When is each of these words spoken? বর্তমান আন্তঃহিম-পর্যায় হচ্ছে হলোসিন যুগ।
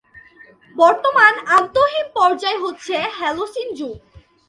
বর্তমান 0.75 1.33
আন্তঃহিম-পর্যায় 1.57 2.59
হচ্ছে 2.63 2.95
হলোসিন 3.17 3.67
যুগ। 3.79 3.97